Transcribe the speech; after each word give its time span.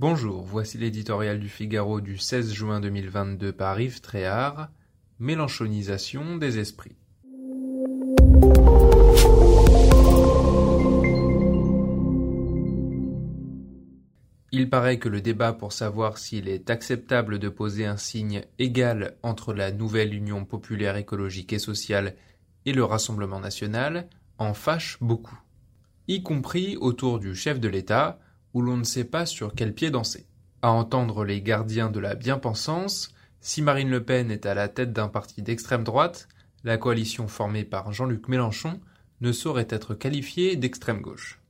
Bonjour, 0.00 0.42
voici 0.44 0.78
l'éditorial 0.78 1.38
du 1.38 1.50
Figaro 1.50 2.00
du 2.00 2.16
16 2.16 2.54
juin 2.54 2.80
2022 2.80 3.52
par 3.52 3.78
Yves 3.78 4.00
Tréhard, 4.00 4.70
Mélenchonisation 5.18 6.38
des 6.38 6.58
esprits. 6.58 6.96
Il 14.52 14.70
paraît 14.70 14.98
que 14.98 15.10
le 15.10 15.20
débat 15.20 15.52
pour 15.52 15.74
savoir 15.74 16.16
s'il 16.16 16.48
est 16.48 16.70
acceptable 16.70 17.38
de 17.38 17.50
poser 17.50 17.84
un 17.84 17.98
signe 17.98 18.46
égal 18.58 19.18
entre 19.22 19.52
la 19.52 19.70
nouvelle 19.70 20.14
Union 20.14 20.46
populaire 20.46 20.96
écologique 20.96 21.52
et 21.52 21.58
sociale 21.58 22.16
et 22.64 22.72
le 22.72 22.84
Rassemblement 22.84 23.40
national 23.40 24.08
en 24.38 24.54
fâche 24.54 24.96
beaucoup, 25.02 25.38
y 26.08 26.22
compris 26.22 26.78
autour 26.78 27.18
du 27.18 27.34
chef 27.34 27.60
de 27.60 27.68
l'État, 27.68 28.18
où 28.54 28.62
l'on 28.62 28.76
ne 28.76 28.84
sait 28.84 29.04
pas 29.04 29.26
sur 29.26 29.54
quel 29.54 29.74
pied 29.74 29.90
danser. 29.90 30.26
À 30.62 30.70
entendre 30.70 31.24
les 31.24 31.40
gardiens 31.40 31.90
de 31.90 32.00
la 32.00 32.14
bien-pensance, 32.14 33.14
si 33.40 33.62
Marine 33.62 33.90
Le 33.90 34.04
Pen 34.04 34.30
est 34.30 34.46
à 34.46 34.54
la 34.54 34.68
tête 34.68 34.92
d'un 34.92 35.08
parti 35.08 35.42
d'extrême 35.42 35.84
droite, 35.84 36.28
la 36.64 36.76
coalition 36.76 37.28
formée 37.28 37.64
par 37.64 37.92
Jean-Luc 37.92 38.28
Mélenchon 38.28 38.80
ne 39.20 39.32
saurait 39.32 39.68
être 39.70 39.94
qualifiée 39.94 40.56
d'extrême 40.56 41.00
gauche. 41.00 41.40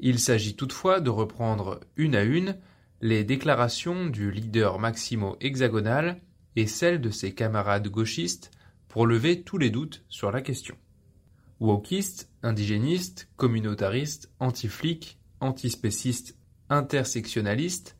Il 0.00 0.18
s'agit 0.18 0.56
toutefois 0.56 1.00
de 1.00 1.10
reprendre 1.10 1.80
une 1.96 2.14
à 2.14 2.22
une 2.22 2.56
les 3.00 3.24
déclarations 3.24 4.06
du 4.06 4.30
leader 4.30 4.78
Maximo 4.78 5.36
hexagonal 5.40 6.20
et 6.56 6.66
celles 6.66 7.00
de 7.00 7.10
ses 7.10 7.34
camarades 7.34 7.88
gauchistes 7.88 8.50
pour 8.88 9.06
lever 9.06 9.42
tous 9.42 9.58
les 9.58 9.70
doutes 9.70 10.04
sur 10.08 10.32
la 10.32 10.40
question. 10.40 10.76
Wokiste, 11.60 12.30
indigéniste, 12.42 13.28
communautariste, 13.36 14.30
anti-flic, 14.40 15.18
antispéciste, 15.40 16.36
intersectionnaliste, 16.70 17.96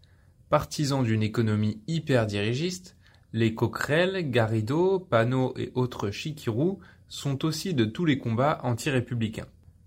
partisans 0.51 1.05
d'une 1.05 1.23
économie 1.23 1.81
hyper-dirigiste, 1.87 2.97
les 3.33 3.55
Coquerel, 3.55 4.31
Garrido, 4.31 5.01
Panot 5.01 5.55
et 5.57 5.73
autres 5.75 6.11
Chikirou 6.11 6.81
sont 7.09 7.45
aussi 7.45 7.75
de 7.75 7.85
tous 7.85 8.05
les 8.05 8.19
combats 8.19 8.61
anti-républicains 8.63 9.47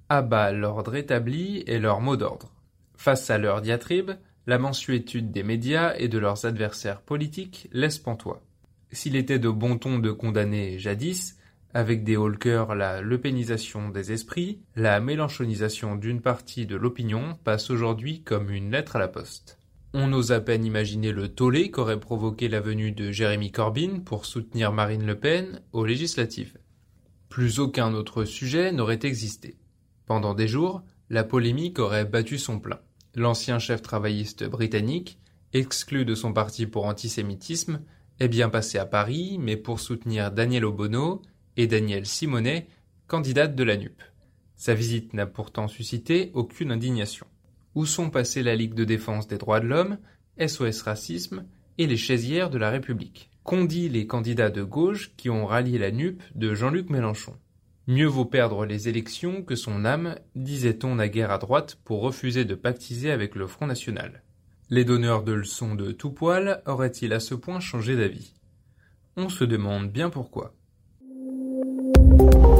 abat 0.09 0.52
l'ordre 0.52 0.95
établi 0.95 1.63
et 1.67 1.80
leur 1.80 2.02
mot 2.02 2.17
d'ordre. 2.17 2.52
Face 2.97 3.30
à 3.30 3.38
leur 3.38 3.61
diatribe, 3.61 4.11
la 4.47 4.57
mensuétude 4.57 5.31
des 5.31 5.44
médias 5.44 5.94
et 5.97 6.07
de 6.07 6.17
leurs 6.17 6.45
adversaires 6.45 7.02
politiques 7.02 7.69
laisse 7.72 8.00
pantois. 8.00 8.41
S'il 8.91 9.16
était 9.16 9.38
de 9.38 9.50
bon 9.50 9.77
ton 9.77 10.00
de 10.00 10.11
condamner 10.11 10.80
jadis, 10.80 11.38
avec 11.73 12.03
des 12.03 12.17
Holkers 12.17 12.75
la 12.75 13.02
lepénisation 13.02 13.89
des 13.89 14.12
esprits, 14.12 14.59
la 14.75 15.00
mélanchonisation 15.00 15.95
d'une 15.95 16.22
partie 16.22 16.66
de 16.66 16.75
l'opinion 16.75 17.38
passe 17.44 17.70
aujourd'hui 17.70 18.23
comme 18.23 18.50
une 18.50 18.72
lettre 18.72 18.95
à 18.95 19.00
la 19.00 19.08
poste. 19.08 19.59
On 19.94 20.14
ose 20.14 20.31
à 20.31 20.40
peine 20.40 20.66
imaginer 20.66 21.12
le 21.12 21.30
tollé 21.30 21.72
qu'aurait 21.72 22.00
provoqué 22.00 22.47
la 22.47 22.59
venue 22.59 22.92
de 22.92 23.12
Jérémy 23.12 23.52
Corbyn 23.52 24.02
pour 24.06 24.25
soutenir 24.25 24.72
Marine 24.72 25.06
Le 25.06 25.20
Pen 25.20 25.62
aux 25.72 25.86
législatives. 25.86 26.58
Plus 27.28 27.59
aucun 27.59 27.94
autre 27.94 28.23
sujet 28.23 28.72
n'aurait 28.72 29.00
existé. 29.03 29.58
Pendant 30.06 30.34
des 30.34 30.47
jours, 30.47 30.84
la 31.09 31.23
polémique 31.23 31.80
aurait 31.80 32.06
battu 32.06 32.38
son 32.38 32.59
plein. 32.59 32.80
L'ancien 33.16 33.58
chef 33.58 33.81
travailliste 33.81 34.44
britannique, 34.44 35.20
exclu 35.53 36.06
de 36.06 36.14
son 36.14 36.34
parti 36.34 36.67
pour 36.67 36.86
antisémitisme, 36.86 37.81
est 38.20 38.28
bien 38.28 38.50
passé 38.50 38.78
à 38.78 38.86
Paris, 38.86 39.38
mais 39.40 39.58
pour 39.58 39.80
soutenir 39.80 40.31
Daniel 40.31 40.66
Obono 40.66 41.22
et 41.58 41.67
Daniel 41.67 42.05
Simonet, 42.05 42.67
candidate 43.08 43.55
de 43.55 43.64
la 43.64 43.78
NUP. 43.78 44.02
Sa 44.55 44.73
visite 44.73 45.14
n'a 45.14 45.25
pourtant 45.25 45.67
suscité 45.67 46.31
aucune 46.33 46.72
indignation. 46.72 47.25
Où 47.75 47.86
sont 47.86 48.09
passées 48.09 48.44
la 48.44 48.56
Ligue 48.56 48.73
de 48.73 48.83
défense 48.83 49.28
des 49.28 49.38
droits 49.38 49.59
de 49.59 49.67
l'homme, 49.67 49.97
SOS 50.38 50.81
Racisme 50.81 51.45
et 51.78 51.88
les 51.88 51.97
chaisières 51.97 52.50
de 52.50 52.58
la 52.58 52.69
République? 52.69 53.30
Qu'ont 53.44 53.66
dit 53.66 53.89
les 53.89 54.06
candidats 54.06 54.50
de 54.50 54.64
gauche 54.64 55.14
qui 55.16 55.30
ont 55.30 55.45
rallié 55.45 55.78
la 55.78 55.91
NUP 55.91 56.22
de 56.36 56.53
Jean-Luc 56.53 56.89
Mélenchon? 56.89 57.36
Mieux 57.88 58.06
vaut 58.06 58.25
perdre 58.25 58.66
les 58.66 58.88
élections 58.88 59.41
que 59.41 59.56
son 59.56 59.85
âme, 59.85 60.16
disait-on 60.35 60.96
naguère 60.96 61.31
à 61.31 61.40
droite 61.40 61.79
pour 61.84 62.02
refuser 62.02 62.46
de 62.46 62.53
pactiser 62.53 63.09
avec 63.09 63.34
le 63.34 63.47
Front 63.47 63.66
national. 63.66 64.22
Les 64.69 64.85
donneurs 64.85 65.23
de 65.23 65.31
leçons 65.31 65.73
de 65.73 65.91
tout 65.91 66.12
poil 66.12 66.62
auraient-ils 66.68 67.13
à 67.13 67.19
ce 67.19 67.34
point 67.34 67.59
changé 67.59 67.96
d'avis? 67.96 68.35
On 69.18 69.29
se 69.29 69.44
demande 69.44 69.91
bien 69.91 70.12
pourquoi. 70.12 70.53
Thank 72.19 72.34
you. 72.34 72.59